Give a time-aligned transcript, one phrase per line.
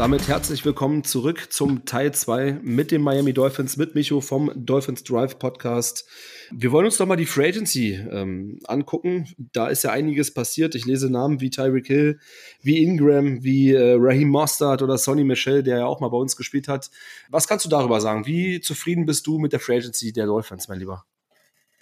[0.00, 5.04] damit herzlich willkommen zurück zum Teil 2 mit den Miami Dolphins, mit Micho vom Dolphins
[5.04, 6.08] Drive Podcast.
[6.50, 9.28] Wir wollen uns doch mal die Free Agency ähm, angucken.
[9.36, 10.74] Da ist ja einiges passiert.
[10.74, 12.18] Ich lese Namen wie Tyreek Hill,
[12.62, 16.34] wie Ingram, wie äh, Raheem Mostert oder Sonny Michel, der ja auch mal bei uns
[16.34, 16.90] gespielt hat.
[17.28, 18.24] Was kannst du darüber sagen?
[18.24, 21.04] Wie zufrieden bist du mit der Free Agency der Dolphins, mein Lieber?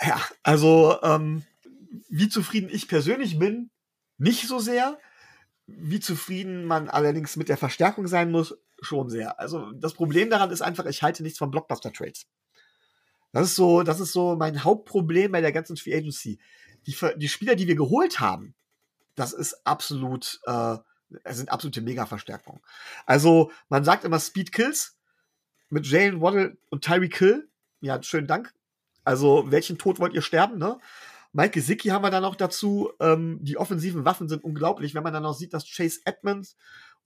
[0.04, 1.44] Ja, also ähm,
[2.08, 3.70] wie zufrieden ich persönlich bin,
[4.16, 4.98] nicht so sehr
[5.68, 9.38] wie zufrieden man allerdings mit der Verstärkung sein muss, schon sehr.
[9.38, 12.26] Also das Problem daran ist einfach, ich halte nichts von Blockbuster-Trades.
[13.32, 16.40] Das ist so, das ist so mein Hauptproblem bei der ganzen Free Agency.
[16.86, 18.54] Die, die Spieler, die wir geholt haben,
[19.14, 20.78] das ist absolut, äh,
[21.28, 22.62] sind absolute Mega-Verstärkungen.
[23.04, 24.96] Also man sagt immer Speed Kills
[25.68, 27.48] mit Jalen Waddle und Tyree Kill.
[27.80, 28.54] Ja, schönen Dank.
[29.04, 30.78] Also welchen Tod wollt ihr sterben, ne?
[31.32, 32.90] Mike Gesicki haben wir dann noch dazu.
[33.00, 36.56] Ähm, die offensiven Waffen sind unglaublich, wenn man dann noch sieht, dass Chase Edmonds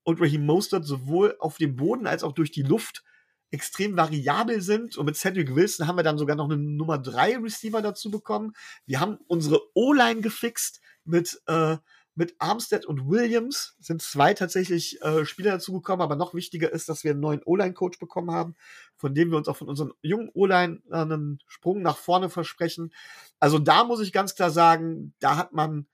[0.05, 3.05] und Raheem Mostert sowohl auf dem Boden als auch durch die Luft
[3.50, 4.97] extrem variabel sind.
[4.97, 8.53] Und mit Cedric Wilson haben wir dann sogar noch einen Nummer 3 Receiver dazu bekommen.
[8.87, 11.77] Wir haben unsere O-Line gefixt mit äh,
[12.14, 17.04] mit Armstead und Williams sind zwei tatsächlich äh, Spieler dazugekommen, aber noch wichtiger ist, dass
[17.04, 18.54] wir einen neuen O-Line-Coach bekommen haben,
[18.96, 22.92] von dem wir uns auch von unseren jungen O-Line äh, einen Sprung nach vorne versprechen.
[23.41, 25.86] Also da muss ich ganz klar sagen, da hat man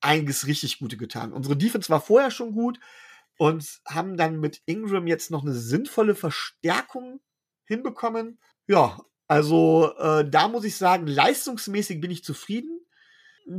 [0.00, 1.32] einiges richtig Gute getan.
[1.32, 2.78] Unsere Defense war vorher schon gut
[3.36, 7.20] und haben dann mit Ingram jetzt noch eine sinnvolle Verstärkung
[7.64, 8.38] hinbekommen.
[8.68, 12.80] Ja, also äh, da muss ich sagen, leistungsmäßig bin ich zufrieden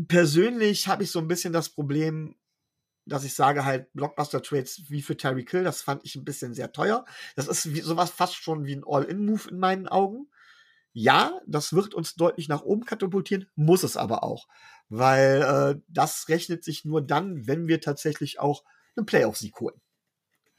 [0.08, 2.36] persönlich habe ich so ein bisschen das Problem,
[3.06, 6.72] dass ich sage halt Blockbuster-Trades wie für Terry Kill, das fand ich ein bisschen sehr
[6.72, 7.06] teuer.
[7.36, 10.30] Das ist wie, sowas fast schon wie ein All-In-Move in meinen Augen.
[10.92, 14.48] Ja, das wird uns deutlich nach oben katapultieren, muss es aber auch.
[14.90, 18.64] Weil äh, das rechnet sich nur dann, wenn wir tatsächlich auch
[18.96, 19.80] einen Playoff-Sieg holen.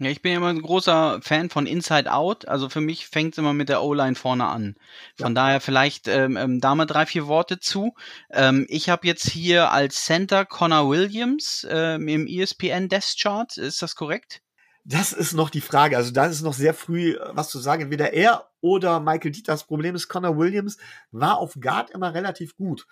[0.03, 2.49] Ja, ich bin immer ein großer Fan von Inside Out.
[2.49, 4.77] Also für mich fängt es immer mit der O-Line vorne an.
[5.19, 5.43] Von ja.
[5.43, 7.95] daher vielleicht ähm, ähm, da mal drei, vier Worte zu.
[8.31, 13.55] Ähm, ich habe jetzt hier als Center Connor Williams ähm, im ESPN Death Chart.
[13.59, 14.41] Ist das korrekt?
[14.85, 15.99] Das ist noch die Frage.
[15.99, 17.83] Also da ist noch sehr früh äh, was zu sagen.
[17.83, 19.53] Entweder er oder Michael Dieter.
[19.53, 20.79] Das Problem ist, Connor Williams
[21.11, 22.87] war auf Guard immer relativ gut.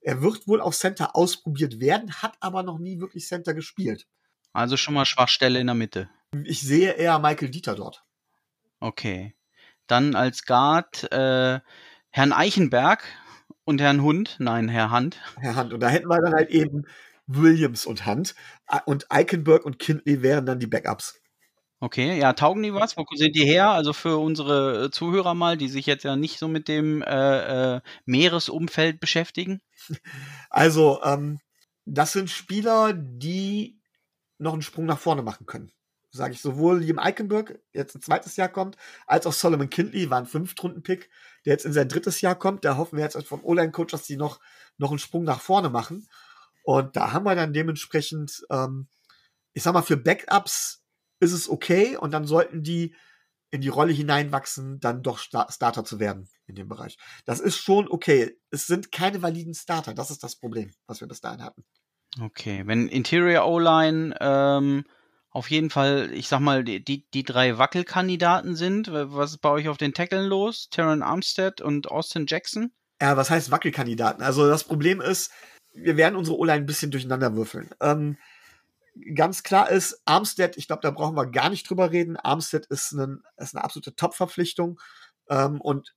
[0.00, 4.08] Er wird wohl auf Center ausprobiert werden, hat aber noch nie wirklich Center gespielt.
[4.52, 6.10] Also schon mal Schwachstelle in der Mitte.
[6.44, 8.04] Ich sehe eher Michael Dieter dort.
[8.80, 9.34] Okay.
[9.86, 11.60] Dann als Guard äh,
[12.10, 13.04] Herrn Eichenberg
[13.64, 14.36] und Herrn Hund.
[14.38, 15.20] Nein, Herr Hand.
[15.36, 15.72] Herr Hand.
[15.72, 16.84] Und da hätten wir dann halt eben
[17.26, 18.34] Williams und Hand.
[18.84, 21.20] Und Eichenberg und Kindley wären dann die Backups.
[21.80, 22.96] Okay, ja, taugen die was?
[22.96, 23.70] Wo sind die her?
[23.70, 27.76] Also für unsere äh, Zuhörer mal, die sich jetzt ja nicht so mit dem äh,
[27.76, 29.60] äh, Meeresumfeld beschäftigen.
[30.50, 31.38] Also, ähm,
[31.84, 33.78] das sind Spieler, die
[34.38, 35.70] noch einen Sprung nach vorne machen können
[36.18, 40.18] sage ich, sowohl Liam Eichenberg, jetzt ein zweites Jahr kommt, als auch Solomon Kindley, war
[40.18, 41.08] ein Fünftrunden-Pick,
[41.46, 42.64] der jetzt in sein drittes Jahr kommt.
[42.64, 44.40] Da hoffen wir jetzt vom O-Line-Coach, dass die noch,
[44.76, 46.06] noch einen Sprung nach vorne machen.
[46.62, 48.88] Und da haben wir dann dementsprechend, ähm,
[49.54, 50.84] ich sag mal, für Backups
[51.20, 52.94] ist es okay und dann sollten die
[53.50, 56.98] in die Rolle hineinwachsen, dann doch Starter zu werden in dem Bereich.
[57.24, 58.38] Das ist schon okay.
[58.50, 59.94] Es sind keine validen Starter.
[59.94, 61.64] Das ist das Problem, was wir bis dahin hatten.
[62.20, 64.84] Okay, wenn Interior O-Line ähm,
[65.30, 68.90] auf jeden Fall, ich sag mal, die, die, drei Wackelkandidaten sind.
[68.90, 70.68] Was ist bei euch auf den Tackeln los?
[70.70, 72.72] Terran Armstead und Austin Jackson?
[73.00, 74.22] Ja, was heißt Wackelkandidaten?
[74.22, 75.30] Also das Problem ist,
[75.74, 77.70] wir werden unsere O-Line ein bisschen durcheinander würfeln.
[77.80, 78.16] Ähm,
[79.14, 82.16] ganz klar ist, Armstead, ich glaube, da brauchen wir gar nicht drüber reden.
[82.16, 84.80] Armstead ist, ein, ist eine absolute Top-Verpflichtung.
[85.28, 85.94] Ähm, und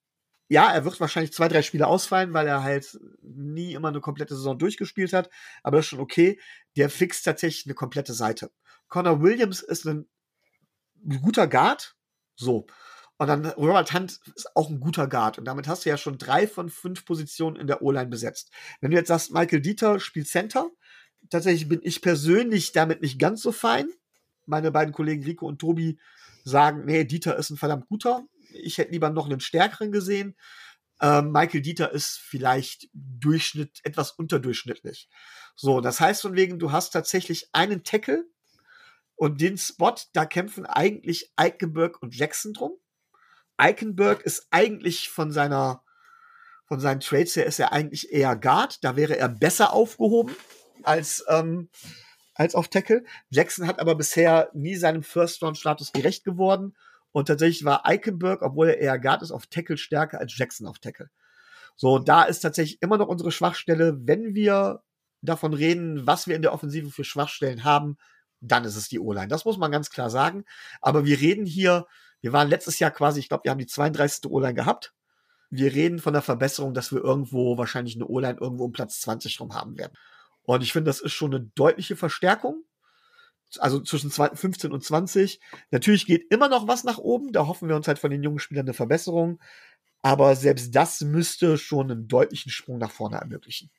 [0.51, 4.35] ja, er wird wahrscheinlich zwei, drei Spiele ausfallen, weil er halt nie immer eine komplette
[4.35, 5.29] Saison durchgespielt hat.
[5.63, 6.41] Aber das ist schon okay.
[6.75, 8.51] Der fixt tatsächlich eine komplette Seite.
[8.89, 10.09] Connor Williams ist ein
[11.21, 11.95] guter Guard.
[12.35, 12.67] So.
[13.17, 15.37] Und dann Robert Hunt ist auch ein guter Guard.
[15.37, 18.51] Und damit hast du ja schon drei von fünf Positionen in der O-Line besetzt.
[18.81, 20.69] Wenn du jetzt sagst, Michael Dieter spielt Center,
[21.29, 23.87] tatsächlich bin ich persönlich damit nicht ganz so fein.
[24.45, 25.97] Meine beiden Kollegen Rico und Tobi
[26.43, 28.25] sagen, nee, Dieter ist ein verdammt guter.
[28.53, 30.35] Ich hätte lieber noch einen stärkeren gesehen.
[31.01, 35.09] Ähm, Michael Dieter ist vielleicht Durchschnitt, etwas unterdurchschnittlich.
[35.55, 38.25] So, das heißt von wegen, du hast tatsächlich einen Tackle,
[39.21, 42.71] und den Spot, da kämpfen eigentlich Eichenberg und Jackson drum.
[43.55, 45.83] Eichenberg ist eigentlich von seiner,
[46.65, 48.83] von seinen Trades her ist er eigentlich eher Guard.
[48.83, 50.35] Da wäre er besser aufgehoben
[50.81, 51.69] als, ähm,
[52.33, 53.03] als auf Tackle.
[53.29, 56.75] Jackson hat aber bisher nie seinem First-Round-Status gerecht geworden.
[57.11, 60.79] Und tatsächlich war Eichenberg, obwohl er eher Guard ist, auf Tackle stärker als Jackson auf
[60.79, 61.09] Tackle.
[61.75, 63.97] So, da ist tatsächlich immer noch unsere Schwachstelle.
[64.01, 64.83] Wenn wir
[65.21, 67.97] davon reden, was wir in der Offensive für Schwachstellen haben,
[68.39, 69.27] dann ist es die O-Line.
[69.27, 70.45] Das muss man ganz klar sagen.
[70.81, 71.85] Aber wir reden hier,
[72.21, 74.29] wir waren letztes Jahr quasi, ich glaube, wir haben die 32.
[74.31, 74.93] O-Line gehabt.
[75.49, 79.39] Wir reden von der Verbesserung, dass wir irgendwo wahrscheinlich eine O-Line irgendwo um Platz 20
[79.41, 79.93] rum haben werden.
[80.43, 82.63] Und ich finde, das ist schon eine deutliche Verstärkung.
[83.59, 85.39] Also zwischen 15 und 20.
[85.71, 87.31] Natürlich geht immer noch was nach oben.
[87.31, 89.39] Da hoffen wir uns halt von den jungen Spielern eine Verbesserung.
[90.01, 93.69] Aber selbst das müsste schon einen deutlichen Sprung nach vorne ermöglichen.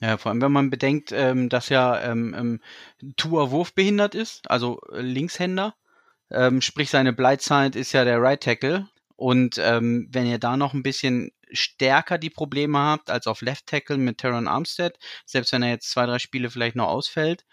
[0.00, 2.60] Ja, vor allem, wenn man bedenkt, ähm, dass ja ähm, ähm,
[3.16, 5.74] Tua Wurf behindert ist, also äh, Linkshänder.
[6.30, 8.88] Ähm, sprich, seine Blindside ist ja der Right Tackle.
[9.16, 13.66] Und ähm, wenn ihr da noch ein bisschen stärker die Probleme habt als auf Left
[13.66, 17.46] Tackle mit Teron Armstead, selbst wenn er jetzt zwei, drei Spiele vielleicht noch ausfällt,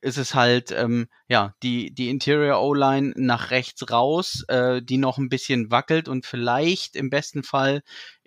[0.00, 5.18] ist es halt, ähm, ja, die, die Interior O-Line nach rechts raus, äh, die noch
[5.18, 7.82] ein bisschen wackelt und vielleicht im besten Fall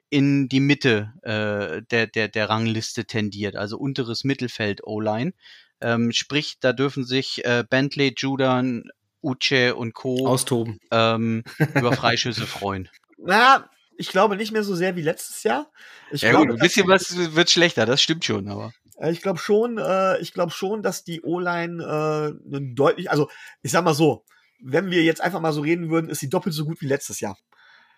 [0.09, 5.33] in die Mitte äh, der, der, der Rangliste tendiert, also unteres Mittelfeld O-Line.
[5.81, 8.83] Ähm, sprich, da dürfen sich äh, Bentley, Judan,
[9.23, 10.27] Uche und Co.
[10.27, 10.79] austoben.
[10.91, 11.43] Ähm,
[11.75, 12.89] über Freischüsse freuen.
[13.17, 13.67] Na,
[13.97, 15.71] ich glaube nicht mehr so sehr wie letztes Jahr.
[16.11, 18.73] Ich ja glaube, gut, ein bisschen was wird schlechter, das stimmt schon, aber.
[18.97, 23.29] Äh, Ich glaube schon, äh, ich glaube schon, dass die O-Line äh, einen deutlich, also
[23.61, 24.25] ich sag mal so,
[24.61, 27.19] wenn wir jetzt einfach mal so reden würden, ist sie doppelt so gut wie letztes
[27.19, 27.37] Jahr.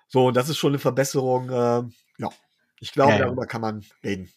[0.08, 1.50] So, und das ist schon eine Verbesserung.
[1.50, 1.84] Äh,
[2.18, 2.30] ja,
[2.80, 3.26] ich glaube, Ja, ja.
[3.26, 4.32] darüber kann man reden.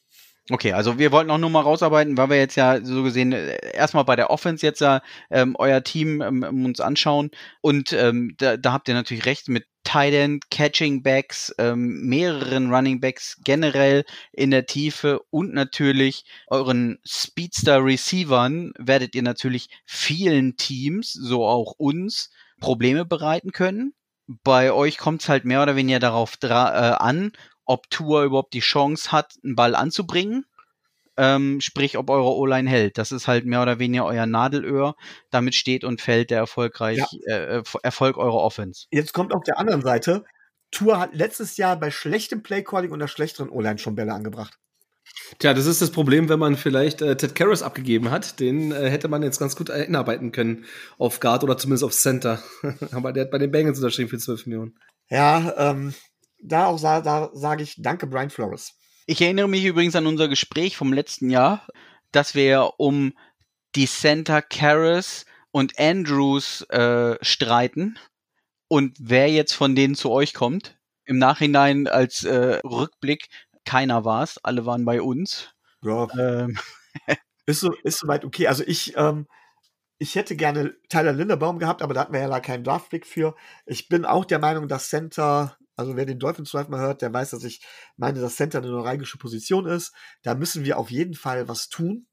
[0.50, 3.58] Okay, also wir wollten auch nur mal rausarbeiten, weil wir jetzt ja so gesehen äh,
[3.74, 7.30] erstmal bei der Offense jetzt ja ähm, euer Team ähm, uns anschauen
[7.60, 12.72] und ähm, da, da habt ihr natürlich recht mit Tight End, Catching Backs, ähm, mehreren
[12.72, 20.56] Running Backs generell in der Tiefe und natürlich euren Speedster Receivern werdet ihr natürlich vielen
[20.56, 22.30] Teams, so auch uns,
[22.60, 23.92] Probleme bereiten können.
[24.26, 27.32] Bei euch kommt es halt mehr oder weniger darauf äh, an,
[27.68, 30.44] ob Tour überhaupt die Chance hat, einen Ball anzubringen.
[31.16, 32.96] Ähm, sprich, ob eure O-Line hält.
[32.96, 34.94] Das ist halt mehr oder weniger euer Nadelöhr.
[35.30, 38.86] Damit steht und fällt der erfolgreich, äh, Erf- Erfolg eurer Offense.
[38.90, 40.24] Jetzt kommt auf der anderen Seite,
[40.70, 44.58] Tour hat letztes Jahr bei schlechtem Playcalling und der schlechteren O-Line schon Bälle angebracht.
[45.38, 48.38] Tja, das ist das Problem, wenn man vielleicht äh, Ted Karras abgegeben hat.
[48.40, 50.66] Den äh, hätte man jetzt ganz gut einarbeiten können
[50.98, 52.42] auf Guard oder zumindest auf Center.
[52.92, 54.78] Aber der hat bei den Bengals unterschrieben für 12 Millionen.
[55.10, 55.94] Ja, ähm,
[56.40, 58.74] da auch sa da sage ich danke Brian Flores.
[59.06, 61.66] Ich erinnere mich übrigens an unser Gespräch vom letzten Jahr,
[62.12, 63.14] dass wir um
[63.74, 67.98] die Center Karras und Andrews äh, streiten
[68.68, 70.78] und wer jetzt von denen zu euch kommt.
[71.04, 73.28] Im Nachhinein als äh, Rückblick,
[73.64, 75.54] keiner war es, alle waren bei uns.
[75.82, 76.58] Ja, Ähm,
[77.46, 78.46] ist, so, ist soweit okay.
[78.46, 79.26] Also ich, ähm,
[79.98, 83.34] ich hätte gerne Tyler Linderbaum gehabt, aber da hatten wir ja da keinen Draftpick für.
[83.64, 87.12] Ich bin auch der Meinung, dass Center, also wer den Dolphins Drive mal hört, der
[87.12, 87.60] weiß, dass ich
[87.96, 89.92] meine, dass Center eine neuralgische Position ist.
[90.22, 92.06] Da müssen wir auf jeden Fall was tun.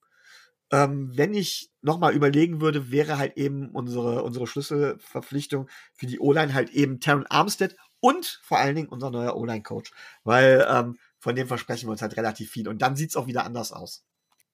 [0.72, 6.54] Ähm, wenn ich nochmal überlegen würde, wäre halt eben unsere, unsere Schlüsselverpflichtung für die O-Line
[6.54, 9.92] halt eben Taron Armstead und vor allen Dingen unser neuer O-Line-Coach.
[10.24, 12.68] Weil ähm, von dem versprechen wir uns halt relativ viel.
[12.68, 14.06] Und dann sieht's auch wieder anders aus.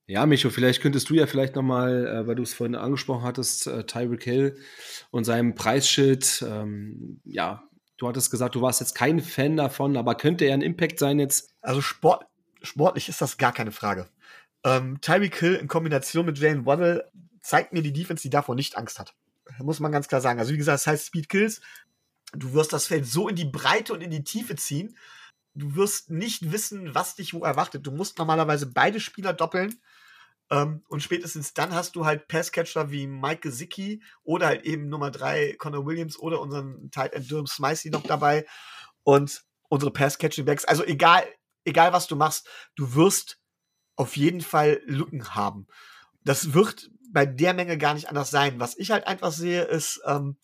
[0.07, 3.67] Ja, Micho, vielleicht könntest du ja vielleicht nochmal, äh, weil du es vorhin angesprochen hattest,
[3.67, 4.57] äh, Tyreek Hill
[5.09, 7.63] und seinem Preisschild, ähm, ja,
[8.01, 11.19] du hattest gesagt, du warst jetzt kein Fan davon, aber könnte er ein Impact sein
[11.19, 11.53] jetzt?
[11.61, 12.25] Also Sport,
[12.63, 14.07] sportlich ist das gar keine Frage.
[14.63, 17.11] Ähm, Tyreek Hill in Kombination mit Jalen Waddle
[17.41, 19.13] zeigt mir die Defense, die davor nicht Angst hat.
[19.59, 20.39] Muss man ganz klar sagen.
[20.39, 21.61] Also wie gesagt, das heißt Speed Kills.
[22.33, 24.97] Du wirst das Feld so in die Breite und in die Tiefe ziehen.
[25.53, 27.85] Du wirst nicht wissen, was dich wo erwartet.
[27.85, 29.79] Du musst normalerweise beide Spieler doppeln.
[30.51, 35.09] Ähm, und spätestens dann hast du halt Passcatcher wie Mike Gesicki oder halt eben Nummer
[35.09, 38.45] drei Connor Williams oder unseren Tight End Durham Smicey noch dabei.
[39.03, 40.65] Und unsere Pass-Catching-Backs.
[40.65, 41.23] Also egal,
[41.63, 43.39] egal was du machst, du wirst
[43.95, 45.65] auf jeden Fall Lücken haben.
[46.23, 48.59] Das wird bei der Menge gar nicht anders sein.
[48.59, 50.37] Was ich halt einfach sehe, ist, ähm,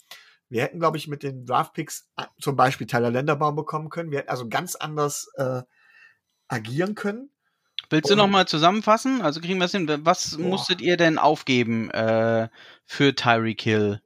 [0.49, 4.11] wir hätten, glaube ich, mit den Draftpicks äh, zum Beispiel Tyler Lenderbaum bekommen können.
[4.11, 5.61] Wir hätten also ganz anders äh,
[6.47, 7.29] agieren können.
[7.89, 9.21] Willst du Und- noch mal zusammenfassen?
[9.21, 9.87] Also kriegen wir es hin.
[10.03, 10.43] Was Boah.
[10.43, 12.49] musstet ihr denn aufgeben äh,
[12.85, 14.01] für Tyreek Hill?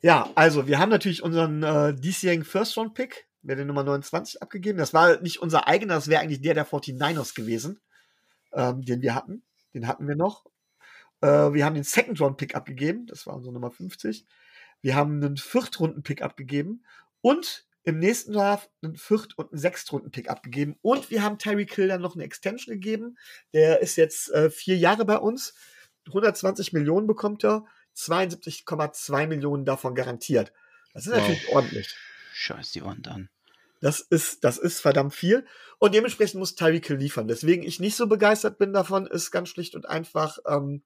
[0.00, 4.78] Ja, also wir haben natürlich unseren äh, diesjährigen First-Round-Pick, haben den Nummer 29 abgegeben.
[4.78, 7.80] Das war nicht unser eigener, das wäre eigentlich der der 49ers gewesen,
[8.52, 9.42] ähm, den wir hatten.
[9.74, 10.44] Den hatten wir noch.
[11.20, 14.24] Äh, wir haben den Second-Round-Pick abgegeben, das war unsere Nummer 50.
[14.82, 16.84] Wir haben einen Viertrunden-Pick abgegeben
[17.20, 20.76] und im nächsten Draft einen Viert- und einen Sechstrunden-Pick abgegeben.
[20.82, 23.16] Und wir haben Tyreek Hill dann noch eine Extension gegeben.
[23.54, 25.54] Der ist jetzt äh, vier Jahre bei uns.
[26.08, 27.64] 120 Millionen bekommt er.
[27.96, 30.52] 72,2 Millionen davon garantiert.
[30.92, 31.20] Das ist Wow.
[31.20, 31.96] natürlich ordentlich.
[32.34, 33.30] Scheiß die Wand an.
[33.80, 35.46] Das ist, das ist verdammt viel.
[35.78, 37.26] Und dementsprechend muss Tyreek Hill liefern.
[37.26, 40.82] Deswegen ich nicht so begeistert bin davon, ist ganz schlicht und einfach, ähm,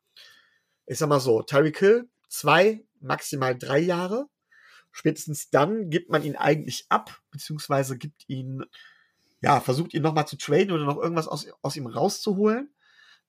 [0.86, 4.26] ich sag mal so, Tyreek Hill, zwei, maximal drei Jahre.
[4.92, 8.64] Spätestens dann gibt man ihn eigentlich ab, beziehungsweise gibt ihn,
[9.40, 12.72] ja, versucht ihn nochmal zu traden oder noch irgendwas aus, aus ihm rauszuholen.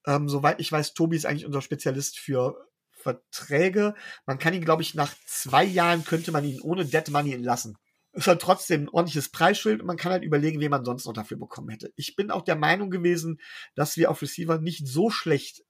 [0.06, 3.96] Ähm, soweit ich weiß, Tobi ist eigentlich unser Spezialist für Verträge.
[4.26, 7.78] Man kann ihn, glaube ich, nach zwei Jahren könnte man ihn ohne Dead Money entlassen.
[8.12, 11.14] Ist halt trotzdem ein ordentliches Preisschild und man kann halt überlegen, wen man sonst noch
[11.14, 11.92] dafür bekommen hätte.
[11.96, 13.40] Ich bin auch der Meinung gewesen,
[13.76, 15.64] dass wir auf Receiver nicht so schlecht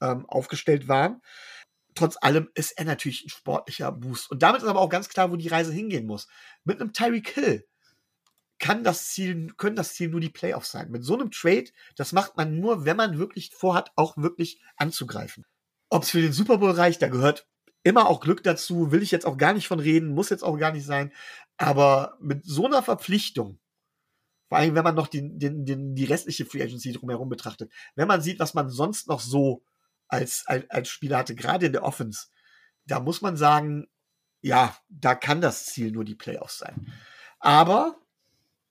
[0.00, 1.20] ähm, aufgestellt waren.
[1.98, 4.30] Trotz allem ist er natürlich ein sportlicher Boost.
[4.30, 6.28] Und damit ist aber auch ganz klar, wo die Reise hingehen muss.
[6.62, 7.66] Mit einem Tyreek Hill
[8.60, 10.92] kann das Ziel, können das Ziel nur die Playoffs sein.
[10.92, 11.64] Mit so einem Trade,
[11.96, 15.44] das macht man nur, wenn man wirklich vorhat, auch wirklich anzugreifen.
[15.88, 17.48] Ob es für den Super Bowl reicht, da gehört
[17.82, 20.56] immer auch Glück dazu, will ich jetzt auch gar nicht von reden, muss jetzt auch
[20.56, 21.12] gar nicht sein.
[21.56, 23.58] Aber mit so einer Verpflichtung,
[24.48, 28.06] vor allem wenn man noch die, den, den, die restliche Free Agency drumherum betrachtet, wenn
[28.06, 29.64] man sieht, was man sonst noch so
[30.08, 32.26] als, als, als Spieler hatte, gerade in der Offense,
[32.86, 33.88] da muss man sagen,
[34.40, 36.92] ja, da kann das Ziel nur die Playoffs sein.
[37.38, 37.98] Aber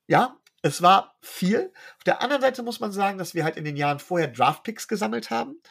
[0.08, 1.72] ja, es war viel.
[1.98, 4.88] Auf der anderen Seite muss man sagen, dass wir halt in den Jahren vorher Draftpicks
[4.88, 5.62] gesammelt haben.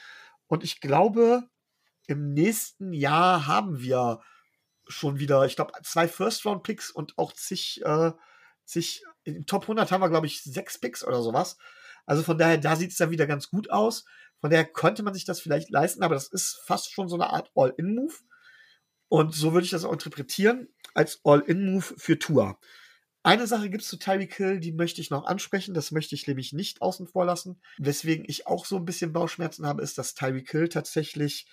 [0.47, 1.49] Und ich glaube,
[2.07, 4.21] im nächsten Jahr haben wir
[4.87, 8.13] schon wieder, ich glaube, zwei First-Round-Picks und auch zig, äh,
[8.65, 11.57] zig, in Top 100 haben wir, glaube ich, sechs Picks oder sowas.
[12.05, 14.05] Also von daher, da sieht es dann wieder ganz gut aus.
[14.41, 17.31] Von daher konnte man sich das vielleicht leisten, aber das ist fast schon so eine
[17.31, 18.15] Art All-In-Move.
[19.09, 22.59] Und so würde ich das auch interpretieren, als All-In-Move für Tour.
[23.23, 25.75] Eine Sache gibt es zu Tyreek Hill, die möchte ich noch ansprechen.
[25.75, 27.61] Das möchte ich nämlich nicht außen vor lassen.
[27.77, 31.49] Weswegen ich auch so ein bisschen Bauchschmerzen habe, ist, dass Tyreek Hill tatsächlich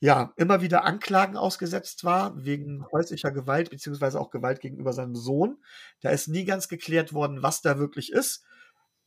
[0.00, 5.56] ja immer wieder Anklagen ausgesetzt war wegen häuslicher Gewalt beziehungsweise auch Gewalt gegenüber seinem Sohn.
[6.02, 8.44] Da ist nie ganz geklärt worden, was da wirklich ist.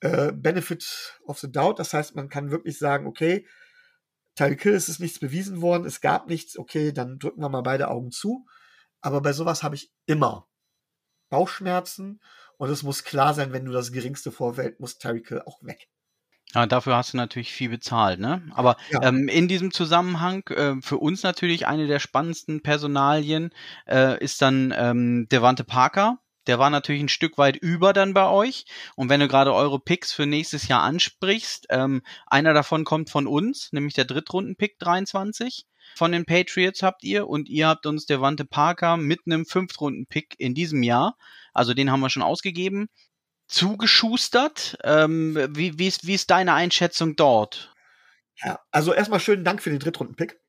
[0.04, 3.48] Äh, Benefit of the Doubt, das heißt, man kann wirklich sagen, okay,
[4.36, 7.62] Tyreek Hill ist es nichts bewiesen worden, es gab nichts, okay, dann drücken wir mal
[7.62, 8.46] beide Augen zu.
[9.00, 10.50] Aber bei sowas habe ich immer
[11.30, 12.20] Bauchschmerzen
[12.58, 15.88] und es muss klar sein, wenn du das geringste vorwählst, muss Tyreek Hill auch weg.
[16.54, 18.44] Ja, dafür hast du natürlich viel bezahlt, ne?
[18.56, 19.04] Aber ja.
[19.04, 23.52] ähm, in diesem Zusammenhang äh, für uns natürlich eine der spannendsten Personalien
[23.88, 26.20] äh, ist dann ähm, Devante Parker.
[26.48, 28.66] Der war natürlich ein Stück weit über dann bei euch.
[28.96, 33.28] Und wenn du gerade eure Picks für nächstes Jahr ansprichst, ähm, einer davon kommt von
[33.28, 38.46] uns, nämlich der Drittrunden-Pick 23 von den Patriots habt ihr und ihr habt uns Devante
[38.46, 41.18] Parker mit einem Fünftrunden-Pick in diesem Jahr,
[41.54, 42.90] also den haben wir schon ausgegeben,
[43.48, 44.78] zugeschustert.
[44.84, 47.74] Ähm, wie, wie, ist, wie ist deine Einschätzung dort?
[48.38, 50.40] Ja, also erstmal schönen Dank für den Drittrunden-Pick.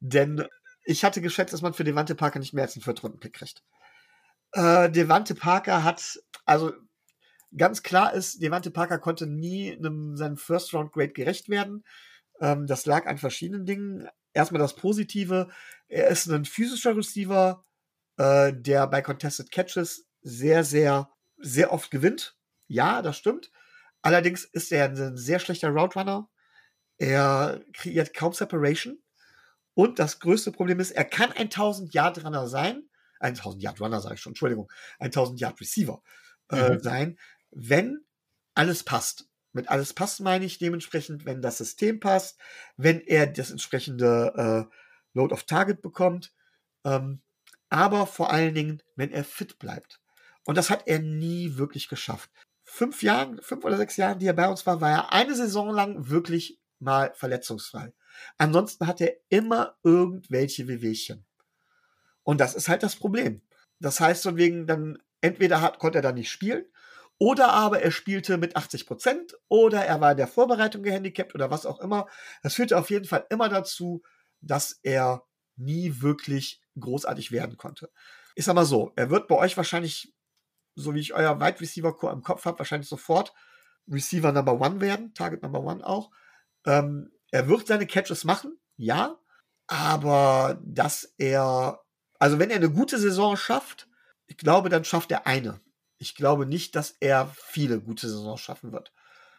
[0.00, 0.44] Denn
[0.84, 3.62] ich hatte geschätzt, dass man für Devante Parker nicht mehr als einen Viertrunden-Pick kriegt.
[4.54, 6.72] Äh, Devante Parker hat, also
[7.56, 11.84] ganz klar ist, Devante Parker konnte nie einem, seinem First-Round-Grade gerecht werden.
[12.40, 15.48] Ähm, das lag an verschiedenen Dingen erstmal das Positive.
[15.88, 17.64] Er ist ein physischer Receiver,
[18.16, 22.36] äh, der bei Contested Catches sehr, sehr, sehr oft gewinnt.
[22.68, 23.50] Ja, das stimmt.
[24.02, 26.26] Allerdings ist er ein sehr schlechter Route.
[26.98, 29.02] Er kreiert kaum Separation.
[29.74, 32.88] Und das größte Problem ist, er kann ein 1000 Yard Runner sein.
[33.20, 34.70] Ein 1000 Yard Runner sage ich schon, Entschuldigung.
[34.98, 36.02] Ein 1000 Yard Receiver
[36.50, 36.80] äh, mhm.
[36.80, 37.18] sein,
[37.50, 38.04] wenn
[38.54, 39.28] alles passt.
[39.52, 42.40] Mit alles passt meine ich dementsprechend, wenn das System passt,
[42.76, 44.74] wenn er das entsprechende äh,
[45.14, 46.34] Load of Target bekommt,
[46.84, 47.22] ähm,
[47.68, 50.00] aber vor allen Dingen, wenn er fit bleibt.
[50.44, 52.30] Und das hat er nie wirklich geschafft.
[52.64, 55.70] Fünf Jahren, fünf oder sechs Jahren, die er bei uns war, war er eine Saison
[55.70, 57.92] lang wirklich mal verletzungsfrei.
[58.38, 61.24] Ansonsten hat er immer irgendwelche Wehwehchen.
[62.24, 63.42] Und das ist halt das Problem.
[63.78, 66.64] Das heißt, von wegen dann, entweder hat, konnte er da nicht spielen,
[67.18, 71.50] oder aber er spielte mit 80 Prozent oder er war in der Vorbereitung gehandicapt oder
[71.50, 72.08] was auch immer.
[72.42, 74.02] Das führte auf jeden Fall immer dazu,
[74.40, 75.24] dass er
[75.56, 77.90] nie wirklich großartig werden konnte.
[78.36, 80.12] Sag mal so, er wird bei euch wahrscheinlich,
[80.74, 83.32] so wie ich euer Wide Receiver Core im Kopf habe, wahrscheinlich sofort
[83.88, 86.10] Receiver Number One werden, Target Number One auch.
[86.66, 89.18] Ähm, er wird seine Catches machen, ja,
[89.68, 91.83] aber dass er,
[92.18, 93.88] also wenn er eine gute Saison schafft,
[94.26, 95.60] ich glaube, dann schafft er eine
[96.04, 98.92] ich glaube nicht, dass er viele gute Saisons schaffen wird.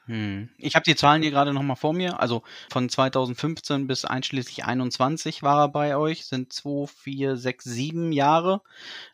[0.07, 0.49] Hm.
[0.57, 2.19] Ich habe die Zahlen hier gerade nochmal vor mir.
[2.19, 8.11] Also von 2015 bis einschließlich 21 war er bei euch, sind 2, 4, 6, 7
[8.11, 8.61] Jahre.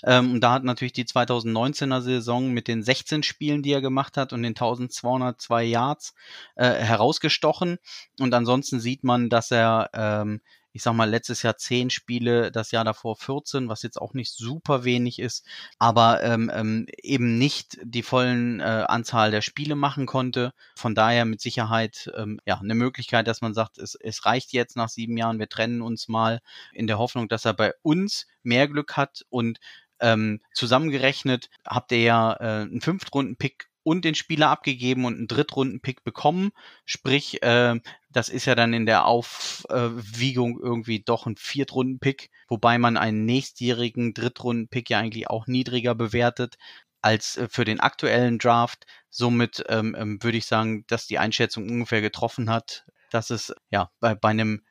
[0.04, 4.18] Ähm, und da hat natürlich die 2019er Saison mit den 16 Spielen, die er gemacht
[4.18, 6.14] hat und den 1202 Yards
[6.56, 7.78] äh, herausgestochen.
[8.20, 10.42] Und ansonsten sieht man, dass er ähm,
[10.74, 14.34] ich sag mal, letztes Jahr zehn Spiele, das Jahr davor 14, was jetzt auch nicht
[14.34, 15.46] super wenig ist,
[15.80, 20.54] aber ähm, ähm, eben nicht die vollen äh, Anzahl der Spiele machen konnte.
[20.76, 24.76] Von daher mit Sicherheit ähm, ja eine Möglichkeit, dass man sagt, es, es reicht jetzt
[24.78, 26.40] nach sieben Jahren, wir trennen uns mal
[26.74, 29.60] in der Hoffnung, dass er bei uns mehr Glück hat und
[30.00, 36.04] ähm, zusammengerechnet habt ihr ja äh, einen Fünftrunden-Pick und den Spieler abgegeben und einen Drittrunden-Pick
[36.04, 36.52] bekommen.
[36.86, 42.98] Sprich, äh, das ist ja dann in der Aufwiegung irgendwie doch ein Viertrunden-Pick, wobei man
[42.98, 46.58] einen nächstjährigen Drittrunden-Pick ja eigentlich auch niedriger bewertet
[47.02, 48.86] als äh, für den aktuellen Draft.
[49.10, 53.92] Somit ähm, ähm, würde ich sagen, dass die Einschätzung ungefähr getroffen hat, dass es ja
[54.00, 54.64] bei, bei einem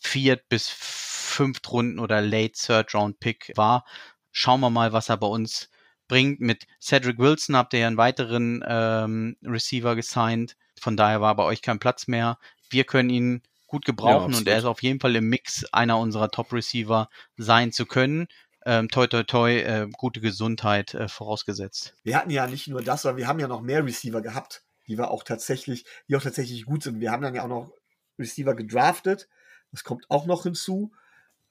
[0.00, 3.84] Viert- bis Fünftrunden- oder Late Third-Round-Pick war.
[4.32, 5.68] Schauen wir mal, was er bei uns
[6.08, 6.40] bringt.
[6.40, 10.56] Mit Cedric Wilson habt ihr ja einen weiteren ähm, Receiver gesigned.
[10.78, 12.38] Von daher war bei euch kein Platz mehr.
[12.70, 15.98] Wir können ihn gut gebrauchen ja, und er ist auf jeden Fall im Mix einer
[15.98, 18.28] unserer Top-Receiver sein zu können.
[18.64, 21.94] Ähm, toi, toi, toi, äh, gute Gesundheit äh, vorausgesetzt.
[22.02, 24.98] Wir hatten ja nicht nur das, sondern wir haben ja noch mehr Receiver gehabt, die
[24.98, 27.00] wir auch tatsächlich, die auch tatsächlich gut sind.
[27.00, 27.72] Wir haben dann ja auch noch
[28.18, 29.28] Receiver gedraftet.
[29.70, 30.92] Das kommt auch noch hinzu.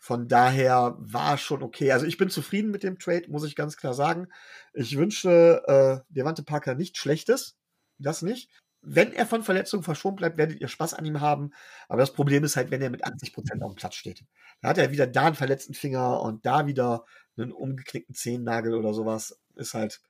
[0.05, 1.91] Von daher war schon okay.
[1.91, 4.27] Also ich bin zufrieden mit dem Trade, muss ich ganz klar sagen.
[4.75, 7.57] Ich wünsche äh, Devante Parker nichts Schlechtes.
[7.97, 8.51] Das nicht.
[8.83, 11.53] Wenn er von Verletzungen verschont bleibt, werdet ihr Spaß an ihm haben.
[11.89, 14.23] Aber das Problem ist halt, wenn er mit 80 Prozent auf dem Platz steht.
[14.61, 18.93] Da hat er wieder da einen verletzten Finger und da wieder einen umgeknickten Zehennagel oder
[18.93, 19.39] sowas.
[19.55, 20.01] Ist halt.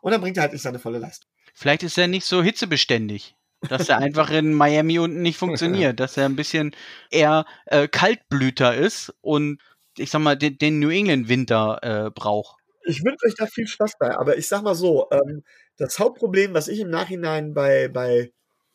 [0.00, 1.28] Und dann bringt er halt nicht seine volle Leistung.
[1.52, 3.36] Vielleicht ist er nicht so hitzebeständig
[3.68, 6.74] dass er einfach in Miami unten nicht funktioniert, dass er ein bisschen
[7.10, 9.60] eher äh, Kaltblüter ist und
[9.98, 12.60] ich sag mal, den, den New England Winter äh, braucht.
[12.84, 15.44] Ich wünsche euch da viel Spaß bei, aber ich sag mal so, ähm,
[15.76, 18.32] das Hauptproblem, was ich im Nachhinein bei, bei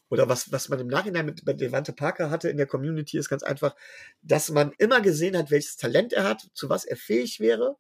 [0.10, 3.29] oder was, was man im Nachhinein mit bei Devante Parker hatte in der Community, ist
[3.29, 3.75] ganz einfach,
[4.22, 7.75] dass man immer gesehen hat, welches Talent er hat, zu was er fähig wäre.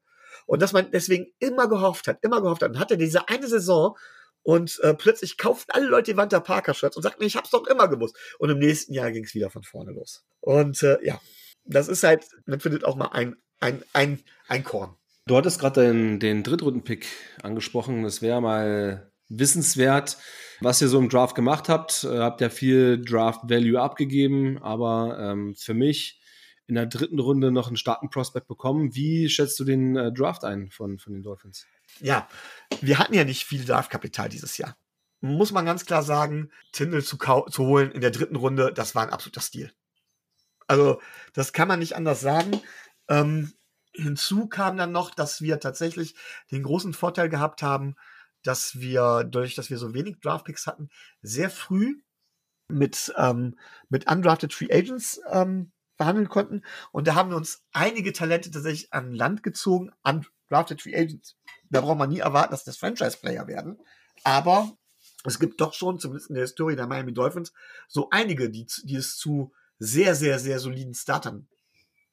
[0.45, 2.71] Und dass man deswegen immer gehofft hat, immer gehofft hat.
[2.71, 3.97] Und hatte diese eine Saison,
[4.43, 7.67] und äh, plötzlich kauften alle Leute die Wanda Parker Shirts und sagten, ich hab's doch
[7.67, 8.15] immer gewusst.
[8.39, 10.25] Und im nächsten Jahr ging es wieder von vorne los.
[10.39, 11.19] Und äh, ja,
[11.65, 14.95] das ist halt, man findet auch mal ein, ein, ein, ein Korn.
[15.25, 17.07] Du hattest gerade den, den Drittrunden-Pick
[17.43, 18.03] angesprochen.
[18.03, 20.17] Das wäre mal wissenswert,
[20.61, 22.05] was ihr so im Draft gemacht habt.
[22.05, 26.21] Ihr habt ja viel Draft-Value abgegeben, aber ähm, für mich
[26.67, 28.95] in der dritten Runde noch einen starken Prospect bekommen.
[28.95, 31.65] Wie schätzt du den äh, Draft ein von, von den Dolphins?
[31.99, 32.27] Ja,
[32.81, 34.77] wir hatten ja nicht viel Draftkapital dieses Jahr.
[35.19, 39.03] Muss man ganz klar sagen, Tindall zu, zu holen in der dritten Runde, das war
[39.03, 39.73] ein absoluter Stil.
[40.67, 41.01] Also,
[41.33, 42.61] das kann man nicht anders sagen.
[43.07, 43.53] Ähm,
[43.93, 46.15] hinzu kam dann noch, dass wir tatsächlich
[46.51, 47.95] den großen Vorteil gehabt haben,
[48.43, 50.89] dass wir, dadurch, dass wir so wenig Draftpicks hatten,
[51.21, 52.01] sehr früh
[52.69, 53.57] mit, ähm,
[53.89, 56.63] mit undrafted Free Agents ähm, verhandeln konnten.
[56.91, 61.35] Und da haben wir uns einige Talente tatsächlich an Land gezogen, undrafted Free Agents
[61.69, 63.79] da braucht man nie erwarten, dass das Franchise-Player werden.
[64.23, 64.77] Aber
[65.23, 67.53] es gibt doch schon, zumindest in der Historie der Miami Dolphins,
[67.87, 71.47] so einige, die, die es zu sehr, sehr, sehr soliden Startern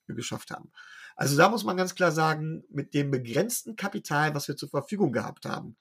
[0.07, 0.71] geschafft haben.
[1.17, 5.13] Also da muss man ganz klar sagen, mit dem begrenzten Kapital, was wir zur Verfügung
[5.13, 5.77] gehabt haben,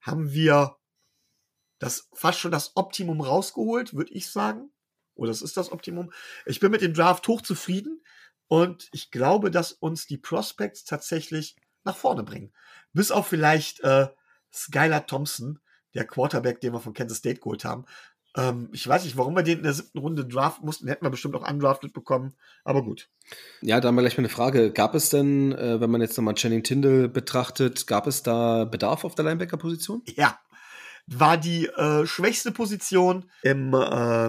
[0.00, 0.76] haben wir
[1.78, 4.70] das fast schon das Optimum rausgeholt, würde ich sagen.
[5.14, 6.12] Oder es ist das Optimum.
[6.46, 8.02] Ich bin mit dem Draft hochzufrieden
[8.46, 12.52] und ich glaube, dass uns die Prospects tatsächlich nach vorne bringen.
[12.98, 14.08] Bis auf vielleicht äh,
[14.52, 15.60] Skylar Thompson,
[15.94, 17.84] der Quarterback, den wir von Kansas State geholt haben.
[18.36, 20.88] Ähm, ich weiß nicht, warum wir den in der siebten Runde draften mussten.
[20.88, 22.34] Hätten wir bestimmt auch undrafted bekommen.
[22.64, 23.08] Aber gut.
[23.60, 24.72] Ja, da mal gleich mal eine Frage.
[24.72, 29.04] Gab es denn, äh, wenn man jetzt nochmal Channing Tindall betrachtet, gab es da Bedarf
[29.04, 30.02] auf der Linebacker-Position?
[30.16, 30.36] Ja.
[31.06, 34.26] War die äh, schwächste Position im, äh,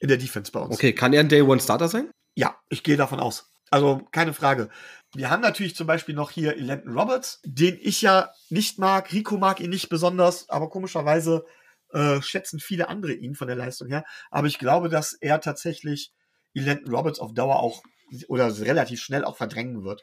[0.00, 0.74] in der Defense bei uns.
[0.74, 2.10] Okay, kann er ein Day-One-Starter sein?
[2.34, 3.52] Ja, ich gehe davon aus.
[3.70, 4.70] Also keine Frage.
[5.14, 9.12] Wir haben natürlich zum Beispiel noch hier Elandon Roberts, den ich ja nicht mag.
[9.12, 11.46] Rico mag ihn nicht besonders, aber komischerweise
[11.92, 14.04] äh, schätzen viele andere ihn von der Leistung her.
[14.30, 16.12] Aber ich glaube, dass er tatsächlich
[16.54, 17.82] Elandon Roberts auf Dauer auch
[18.28, 20.02] oder relativ schnell auch verdrängen wird.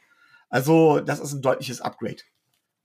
[0.50, 2.22] Also, das ist ein deutliches Upgrade.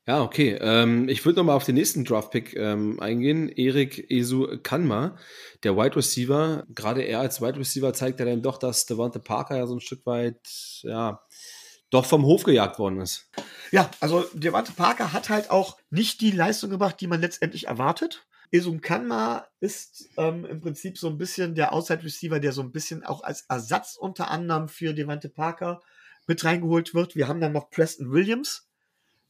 [0.06, 0.58] Ja, okay.
[0.60, 3.48] Ähm, ich würde nochmal auf den nächsten Draftpick ähm, eingehen.
[3.48, 5.16] Erik Esu Kanma,
[5.62, 6.64] der Wide Receiver.
[6.74, 9.80] Gerade er als Wide Receiver zeigt ja dann doch, dass Devante Parker ja so ein
[9.80, 10.40] Stück weit,
[10.82, 11.20] ja,
[11.90, 13.28] doch vom Hof gejagt worden ist.
[13.70, 18.26] Ja, also Devante Parker hat halt auch nicht die Leistung gebracht, die man letztendlich erwartet.
[18.52, 22.72] Esum Kanma ist ähm, im Prinzip so ein bisschen der Outside Receiver, der so ein
[22.72, 25.80] bisschen auch als Ersatz unter anderem für Devante Parker
[26.26, 27.14] mit reingeholt wird.
[27.14, 28.68] Wir haben dann noch Preston Williams,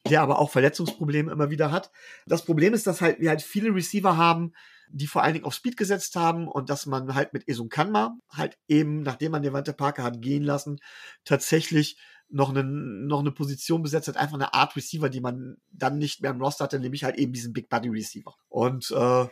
[0.09, 1.90] der aber auch Verletzungsprobleme immer wieder hat.
[2.27, 4.53] Das Problem ist, dass halt wir halt viele Receiver haben,
[4.88, 8.16] die vor allen Dingen auf Speed gesetzt haben und dass man halt mit Esun Kanma
[8.31, 10.81] halt eben, nachdem man Devante Parker hat gehen lassen,
[11.25, 11.99] tatsächlich
[12.30, 16.22] noch eine, noch eine Position besetzt hat, einfach eine Art Receiver, die man dann nicht
[16.22, 18.34] mehr im Roster hatte, nämlich halt eben diesen Big Buddy Receiver.
[18.48, 19.26] Und äh,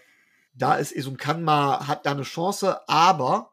[0.55, 3.51] da ist Esun Kanma, hat da eine Chance, aber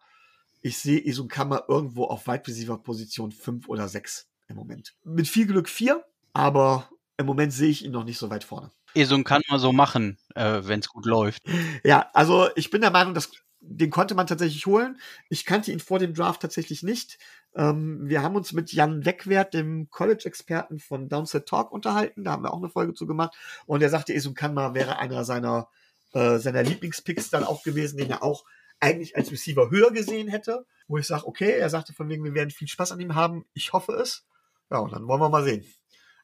[0.62, 4.96] ich sehe Esun Kanma irgendwo auf Wide Receiver Position 5 oder 6 im Moment.
[5.04, 6.04] Mit viel Glück 4,
[6.34, 8.72] aber im Moment sehe ich ihn noch nicht so weit vorne.
[8.96, 11.44] Esung kann man so machen, äh, wenn es gut läuft.
[11.84, 15.00] Ja, also ich bin der Meinung, dass den konnte man tatsächlich holen.
[15.30, 17.18] Ich kannte ihn vor dem Draft tatsächlich nicht.
[17.56, 22.24] Ähm, wir haben uns mit Jan Wegwert, dem College-Experten von Downset Talk, unterhalten.
[22.24, 23.36] Da haben wir auch eine Folge zu gemacht.
[23.66, 25.70] Und er sagte, Esum Kanma wäre einer seiner,
[26.14, 28.46] äh, seiner Lieblingspicks dann auch gewesen, den er auch
[28.80, 30.66] eigentlich als Receiver höher gesehen hätte.
[30.88, 33.46] Wo ich sage, okay, er sagte von wegen, wir werden viel Spaß an ihm haben.
[33.54, 34.26] Ich hoffe es.
[34.70, 35.66] Ja, und dann wollen wir mal sehen.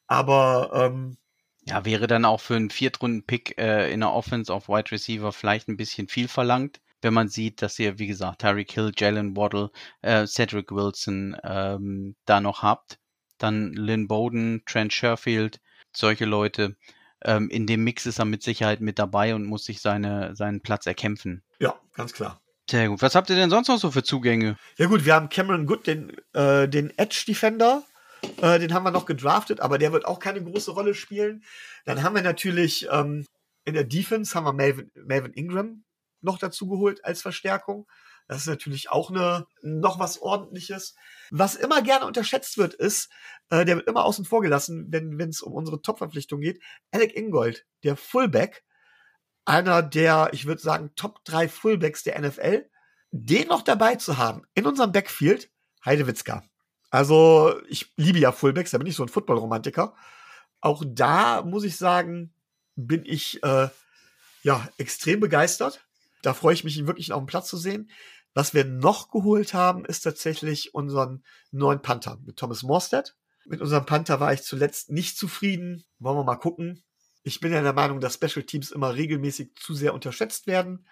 [0.06, 1.16] Aber ähm,
[1.64, 5.68] ja, wäre dann auch für einen Viertrunden-Pick äh, in der Offense auf Wide Receiver vielleicht
[5.68, 9.70] ein bisschen viel verlangt, wenn man sieht, dass ihr, wie gesagt, Tyreek Hill, Jalen Waddle,
[10.00, 12.98] äh, Cedric Wilson ähm, da noch habt.
[13.38, 15.60] Dann Lynn Bowden, Trent Sherfield,
[15.92, 16.76] solche Leute.
[17.24, 20.60] Ähm, in dem Mix ist er mit Sicherheit mit dabei und muss sich seine, seinen
[20.60, 21.42] Platz erkämpfen.
[21.58, 22.40] Ja, ganz klar.
[22.70, 23.02] Sehr gut.
[23.02, 24.56] Was habt ihr denn sonst noch so für Zugänge?
[24.78, 27.82] Ja gut, wir haben Cameron Good, den, äh, den Edge Defender,
[28.40, 31.42] äh, den haben wir noch gedraftet, aber der wird auch keine große Rolle spielen.
[31.84, 33.26] Dann haben wir natürlich ähm,
[33.64, 35.84] in der Defense haben wir Melvin, Melvin Ingram
[36.22, 37.86] noch dazu geholt als Verstärkung.
[38.28, 40.94] Das ist natürlich auch eine, noch was ordentliches.
[41.30, 43.10] Was immer gerne unterschätzt wird, ist,
[43.50, 46.62] äh, der wird immer außen vor gelassen, wenn es um unsere Top-Verpflichtung geht.
[46.92, 48.64] Alec Ingold, der Fullback,
[49.44, 52.70] einer der, ich würde sagen, Top 3 Fullbacks der NFL,
[53.10, 55.50] den noch dabei zu haben in unserem Backfield,
[55.84, 56.44] Heidewitzka.
[56.90, 59.94] Also, ich liebe ja Fullbacks, da bin ich so ein Football-Romantiker.
[60.60, 62.34] Auch da muss ich sagen,
[62.76, 63.68] bin ich äh,
[64.42, 65.84] ja extrem begeistert.
[66.22, 67.90] Da freue ich mich, ihn wirklich auf dem Platz zu sehen.
[68.34, 73.14] Was wir noch geholt haben, ist tatsächlich unseren neuen Panther mit Thomas Morstead.
[73.44, 75.84] Mit unserem Panther war ich zuletzt nicht zufrieden.
[75.98, 76.82] Wollen wir mal gucken.
[77.24, 80.86] Ich bin ja der Meinung, dass Special Teams immer regelmäßig zu sehr unterschätzt werden.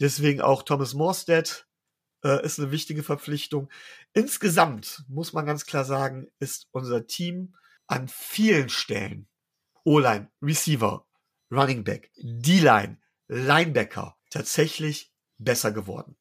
[0.00, 1.66] Deswegen auch Thomas Morstead
[2.24, 3.70] äh, ist eine wichtige Verpflichtung.
[4.12, 7.54] Insgesamt muss man ganz klar sagen, ist unser Team
[7.86, 9.28] an vielen Stellen
[9.84, 11.06] O-Line, Receiver,
[11.50, 16.16] Running Back, D-Line, Linebacker tatsächlich besser geworden.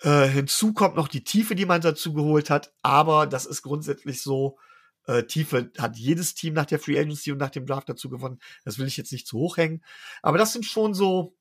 [0.00, 4.22] Äh, hinzu kommt noch die Tiefe, die man dazu geholt hat, aber das ist grundsätzlich
[4.22, 4.58] so.
[5.06, 8.38] Äh, Tiefe hat jedes Team nach der Free Agency und nach dem Draft dazu gewonnen.
[8.64, 9.82] Das will ich jetzt nicht zu hoch hängen.
[10.22, 11.34] Aber das sind schon so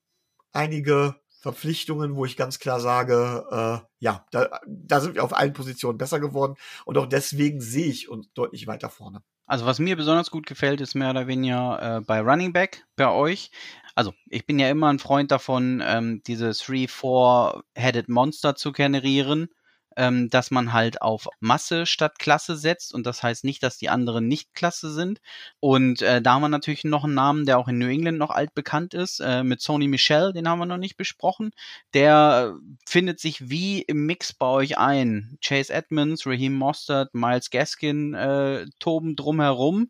[0.54, 5.54] einige Verpflichtungen, wo ich ganz klar sage, äh, ja, da, da sind wir auf allen
[5.54, 9.22] Positionen besser geworden und auch deswegen sehe ich uns deutlich weiter vorne.
[9.46, 13.10] Also was mir besonders gut gefällt, ist mehr oder weniger äh, bei Running Back bei
[13.10, 13.52] euch.
[13.98, 19.50] Also ich bin ja immer ein Freund davon, ähm, diese 3-4-Headed Monster zu generieren
[19.98, 23.90] ähm, dass man halt auf Masse statt Klasse setzt und das heißt nicht, dass die
[23.90, 25.20] anderen nicht Klasse sind.
[25.60, 28.30] Und äh, da haben wir natürlich noch einen Namen, der auch in New England noch
[28.30, 31.50] altbekannt ist, äh, mit Sony Michel, den haben wir noch nicht besprochen.
[31.96, 35.40] Der äh, findet sich wie im Mix bei euch ein.
[35.44, 39.90] Chase Edmonds, Raheem Mostert, Miles Gaskin äh, toben drumherum.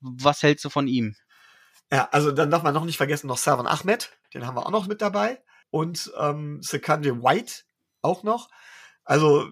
[0.00, 1.16] Was hältst du von ihm?
[1.92, 4.70] Ja, also dann darf man noch nicht vergessen, noch Savon Ahmed, den haben wir auch
[4.70, 5.42] noch mit dabei.
[5.70, 7.64] Und ähm, Sekande White
[8.02, 8.50] auch noch.
[9.04, 9.50] Also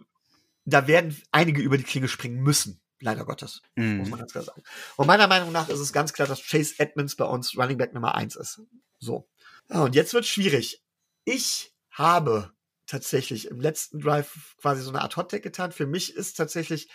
[0.64, 2.81] da werden einige über die Klinge springen müssen.
[3.01, 3.61] Leider Gottes.
[3.75, 3.99] Mm.
[3.99, 4.62] Muss man ganz klar sagen.
[4.96, 7.92] Und meiner Meinung nach ist es ganz klar, dass Chase Edmonds bei uns Running Back
[7.92, 8.62] Nummer eins ist.
[8.99, 9.29] So.
[9.70, 10.83] Ja, und jetzt wird schwierig.
[11.25, 12.53] Ich habe
[12.87, 15.72] tatsächlich im letzten Drive quasi so eine Art Hot Take getan.
[15.72, 16.88] Für mich ist tatsächlich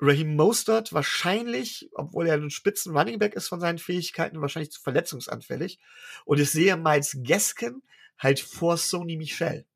[0.00, 4.80] Raheem Mostert wahrscheinlich, obwohl er ein spitzen Running Back ist von seinen Fähigkeiten, wahrscheinlich zu
[4.80, 5.78] verletzungsanfällig.
[6.24, 7.82] Und ich sehe Miles Gaskin
[8.18, 9.66] halt vor Sony Michel.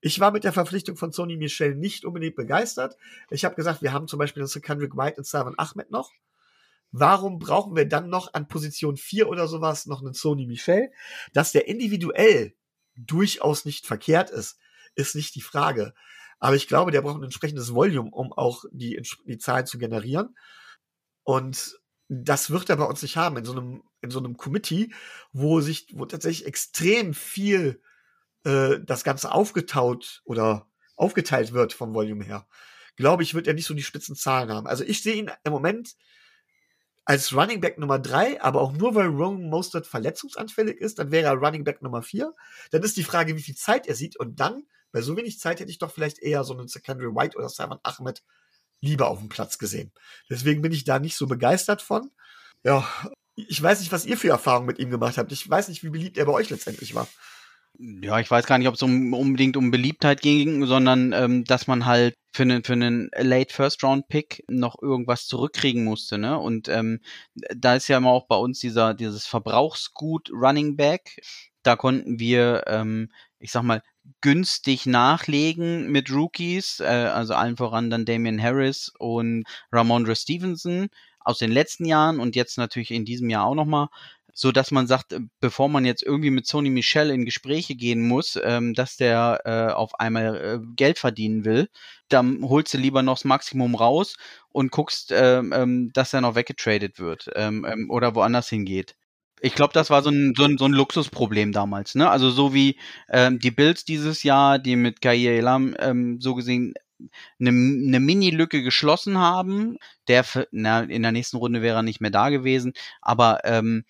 [0.00, 2.96] Ich war mit der Verpflichtung von Sony Michel nicht unbedingt begeistert.
[3.30, 6.12] Ich habe gesagt, wir haben zum Beispiel das Kendrick White und Simon Ahmed noch.
[6.92, 10.92] Warum brauchen wir dann noch an Position 4 oder sowas noch einen Sony Michel?
[11.32, 12.54] Dass der individuell
[12.96, 14.58] durchaus nicht verkehrt ist,
[14.94, 15.94] ist nicht die Frage.
[16.44, 20.36] Aber ich glaube, der braucht ein entsprechendes Volume, um auch die, die Zahlen zu generieren.
[21.22, 24.92] Und das wird er bei uns nicht haben in so einem, in so einem Committee,
[25.32, 27.80] wo sich, wo tatsächlich extrem viel
[28.44, 32.46] äh, das Ganze aufgetaut oder aufgeteilt wird vom Volume her,
[32.96, 34.66] glaube ich, wird er nicht so die spitzen Zahlen haben.
[34.66, 35.94] Also ich sehe ihn im Moment
[37.06, 41.24] als Running Back Nummer drei, aber auch nur weil Roman Mostert verletzungsanfällig ist, dann wäre
[41.24, 42.34] er Running Back Nummer vier.
[42.70, 45.58] Dann ist die Frage, wie viel Zeit er sieht und dann, bei so wenig Zeit
[45.58, 48.22] hätte ich doch vielleicht eher so einen Secondary White oder Simon Ahmed
[48.80, 49.90] lieber auf dem Platz gesehen.
[50.30, 52.12] Deswegen bin ich da nicht so begeistert von.
[52.62, 52.88] Ja,
[53.34, 55.32] ich weiß nicht, was ihr für Erfahrungen mit ihm gemacht habt.
[55.32, 57.08] Ich weiß nicht, wie beliebt er bei euch letztendlich war.
[57.76, 61.66] Ja, ich weiß gar nicht, ob es um, unbedingt um Beliebtheit ging, sondern ähm, dass
[61.66, 66.38] man halt für einen für einen Late First Round Pick noch irgendwas zurückkriegen musste, ne?
[66.38, 67.00] Und ähm,
[67.34, 71.20] da ist ja immer auch bei uns dieser dieses Verbrauchsgut Running Back.
[71.64, 73.82] Da konnten wir, ähm, ich sag mal,
[74.20, 80.88] günstig nachlegen mit Rookies, äh, also allen voran dann Damian Harris und Ramondre Stevenson
[81.20, 83.88] aus den letzten Jahren und jetzt natürlich in diesem Jahr auch nochmal
[84.34, 88.06] so dass man sagt, äh, bevor man jetzt irgendwie mit Sony Michel in Gespräche gehen
[88.06, 91.68] muss, ähm, dass der äh, auf einmal äh, Geld verdienen will,
[92.08, 94.16] dann holst du lieber noch das Maximum raus
[94.50, 98.96] und guckst, ähm, ähm, dass er noch weggetradet wird ähm, ähm, oder woanders hingeht.
[99.44, 101.94] Ich glaube, das war so ein, so, ein, so ein Luxusproblem damals.
[101.94, 102.08] Ne?
[102.08, 102.78] Also so wie
[103.10, 106.72] ähm, die Bills dieses Jahr, die mit Kaye Elam ähm, so gesehen
[107.38, 109.76] eine, eine Mini-Lücke geschlossen haben.
[110.08, 113.84] Der na, in der nächsten Runde wäre er nicht mehr da gewesen, aber ähm,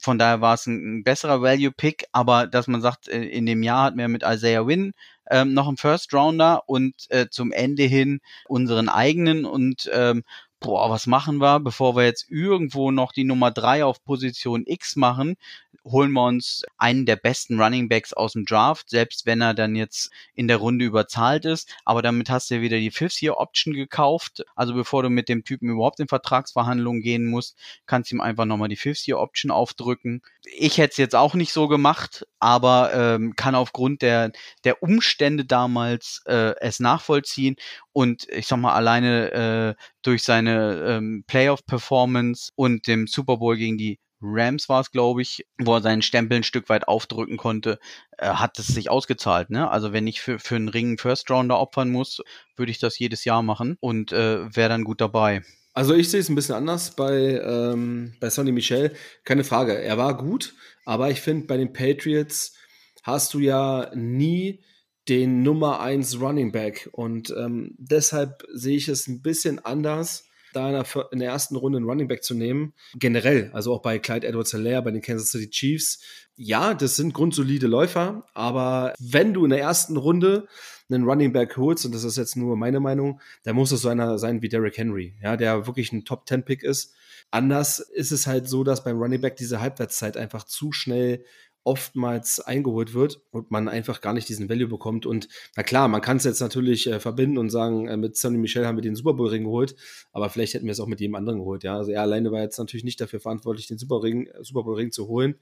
[0.00, 3.64] von daher war es ein, ein besserer Value-Pick, aber dass man sagt, äh, in dem
[3.64, 4.92] Jahr hatten wir mit Isaiah Wynn
[5.30, 10.22] ähm, noch einen First-Rounder und äh, zum Ende hin unseren eigenen und ähm,
[10.62, 14.96] boah, was machen wir, bevor wir jetzt irgendwo noch die Nummer drei auf Position X
[14.96, 15.36] machen,
[15.84, 19.74] holen wir uns einen der besten Running Backs aus dem Draft, selbst wenn er dann
[19.74, 21.74] jetzt in der Runde überzahlt ist.
[21.84, 24.44] Aber damit hast du ja wieder die Fifth-Year-Option gekauft.
[24.54, 28.44] Also bevor du mit dem Typen überhaupt in Vertragsverhandlungen gehen musst, kannst du ihm einfach
[28.44, 30.22] nochmal die Fifth-Year-Option aufdrücken.
[30.44, 34.32] Ich hätte es jetzt auch nicht so gemacht, aber ähm, kann aufgrund der,
[34.64, 37.56] der Umstände damals äh, es nachvollziehen.
[37.92, 43.78] Und ich sag mal, alleine äh, durch seine ähm, Playoff-Performance und dem Super Bowl gegen
[43.78, 47.78] die Rams war es, glaube ich, wo er seinen Stempel ein Stück weit aufdrücken konnte,
[48.18, 49.50] äh, hat es sich ausgezahlt.
[49.50, 49.68] Ne?
[49.68, 52.22] Also wenn ich für, für einen Ring First Rounder opfern muss,
[52.56, 55.42] würde ich das jedes Jahr machen und äh, wäre dann gut dabei.
[55.74, 58.94] Also ich sehe es ein bisschen anders bei, ähm, bei Sonny Michel.
[59.24, 62.54] Keine Frage, er war gut, aber ich finde, bei den Patriots
[63.02, 64.62] hast du ja nie
[65.08, 70.68] den Nummer 1 Running Back und ähm, deshalb sehe ich es ein bisschen anders da
[70.68, 72.74] in der, in der ersten Runde einen Running Back zu nehmen.
[72.94, 76.00] Generell, also auch bei Clyde Edwards Hilaire, bei den Kansas City Chiefs.
[76.36, 80.46] Ja, das sind grundsolide Läufer, aber wenn du in der ersten Runde
[80.90, 83.88] einen Running Back holst, und das ist jetzt nur meine Meinung, dann muss es so
[83.88, 86.94] einer sein wie Derrick Henry, ja, der wirklich ein Top 10 Pick ist.
[87.30, 91.24] Anders ist es halt so, dass beim Running Back diese Halbwertszeit einfach zu schnell
[91.64, 95.06] oftmals eingeholt wird und man einfach gar nicht diesen Value bekommt.
[95.06, 98.38] Und na klar, man kann es jetzt natürlich äh, verbinden und sagen, äh, mit Sonny
[98.38, 99.76] Michel haben wir den Super Bowl Ring geholt,
[100.12, 101.62] aber vielleicht hätten wir es auch mit jedem anderen geholt.
[101.62, 104.64] Ja, also er alleine war jetzt natürlich nicht dafür verantwortlich, den Super, Ring, äh, Super
[104.64, 105.36] Bowl Ring zu holen.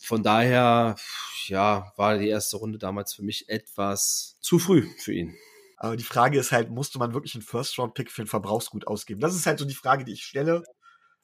[0.00, 0.96] Von daher,
[1.46, 5.34] ja, war die erste Runde damals für mich etwas zu früh für ihn.
[5.82, 9.20] Aber die Frage ist halt, musste man wirklich einen First-Round-Pick für ein Verbrauchsgut ausgeben?
[9.20, 10.62] Das ist halt so die Frage, die ich stelle.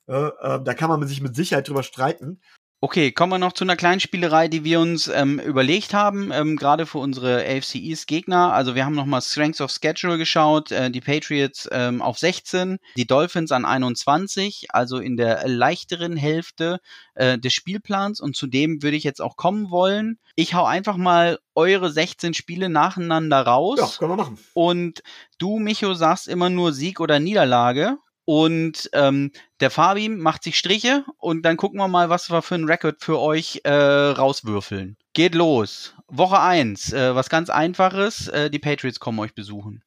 [0.08, 2.40] Äh, äh, da kann man sich mit Sicherheit drüber streiten.
[2.80, 6.56] Okay, kommen wir noch zu einer kleinen Spielerei, die wir uns ähm, überlegt haben, ähm,
[6.56, 8.52] gerade für unsere AFC East Gegner.
[8.52, 13.08] Also wir haben nochmal Strengths of Schedule geschaut, äh, die Patriots ähm, auf 16, die
[13.08, 16.78] Dolphins an 21, also in der leichteren Hälfte
[17.16, 20.20] äh, des Spielplans und zu dem würde ich jetzt auch kommen wollen.
[20.36, 23.80] Ich hau einfach mal eure 16 Spiele nacheinander raus.
[23.80, 24.38] Ja, können wir machen.
[24.54, 25.02] Und
[25.38, 27.98] du, Micho, sagst immer nur Sieg oder Niederlage.
[28.28, 32.56] Und ähm, der Fabi macht sich Striche und dann gucken wir mal, was wir für
[32.56, 34.98] einen Rekord für euch äh, rauswürfeln.
[35.14, 35.94] Geht los.
[36.08, 38.28] Woche 1, äh, was ganz einfaches.
[38.28, 39.82] Äh, die Patriots kommen euch besuchen.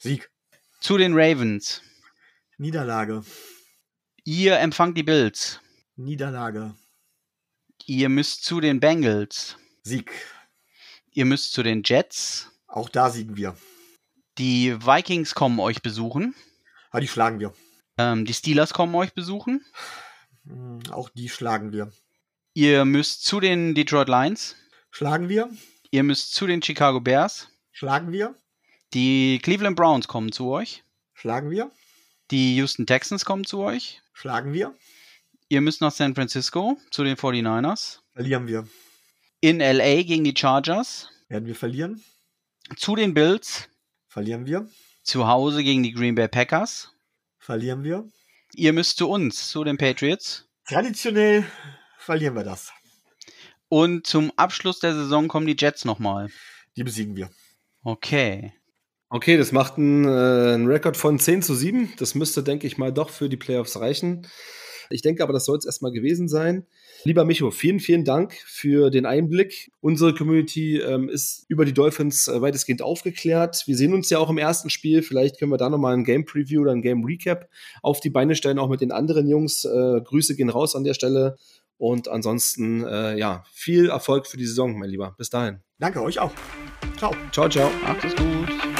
[0.00, 0.32] Sieg.
[0.80, 1.80] Zu den Ravens.
[2.58, 3.22] Niederlage.
[4.24, 5.60] Ihr empfangt die Bills.
[5.94, 6.74] Niederlage.
[7.86, 9.56] Ihr müsst zu den Bengals.
[9.84, 10.10] Sieg.
[11.12, 12.50] Ihr müsst zu den Jets.
[12.66, 13.56] Auch da siegen wir.
[14.38, 16.34] Die Vikings kommen euch besuchen.
[16.92, 17.52] Ja, die schlagen wir.
[17.98, 19.64] Ähm, die Steelers kommen euch besuchen.
[20.46, 21.92] Hm, auch die schlagen wir.
[22.54, 24.56] Ihr müsst zu den Detroit Lions.
[24.90, 25.50] Schlagen wir.
[25.90, 27.48] Ihr müsst zu den Chicago Bears.
[27.72, 28.34] Schlagen wir.
[28.92, 30.82] Die Cleveland Browns kommen zu euch.
[31.14, 31.70] Schlagen wir.
[32.30, 34.02] Die Houston Texans kommen zu euch.
[34.12, 34.74] Schlagen wir.
[35.48, 37.98] Ihr müsst nach San Francisco zu den 49ers.
[38.12, 38.68] Verlieren wir.
[39.40, 41.08] In LA gegen die Chargers.
[41.28, 42.02] Werden wir verlieren.
[42.76, 43.68] Zu den Bills.
[44.08, 44.68] Verlieren wir.
[45.10, 46.92] Zu Hause gegen die Green Bay Packers.
[47.40, 48.08] Verlieren wir.
[48.54, 50.48] Ihr müsst zu uns, zu den Patriots.
[50.68, 51.44] Traditionell
[51.98, 52.70] verlieren wir das.
[53.68, 56.28] Und zum Abschluss der Saison kommen die Jets nochmal.
[56.76, 57.28] Die besiegen wir.
[57.82, 58.52] Okay.
[59.08, 61.92] Okay, das macht einen, äh, einen Rekord von 10 zu 7.
[61.98, 64.28] Das müsste, denke ich mal, doch für die Playoffs reichen.
[64.90, 66.66] Ich denke aber, das soll es erstmal gewesen sein.
[67.04, 69.72] Lieber Micho, vielen, vielen Dank für den Einblick.
[69.80, 73.62] Unsere Community ähm, ist über die Dolphins äh, weitestgehend aufgeklärt.
[73.66, 75.02] Wir sehen uns ja auch im ersten Spiel.
[75.02, 77.48] Vielleicht können wir da nochmal ein Game Preview oder ein Game Recap
[77.82, 79.64] auf die Beine stellen, auch mit den anderen Jungs.
[79.64, 81.36] Äh, Grüße gehen raus an der Stelle.
[81.78, 85.14] Und ansonsten, äh, ja, viel Erfolg für die Saison, mein Lieber.
[85.16, 85.60] Bis dahin.
[85.78, 86.32] Danke euch auch.
[86.98, 87.14] Ciao.
[87.32, 87.70] Ciao, ciao.
[87.82, 88.79] Macht es gut.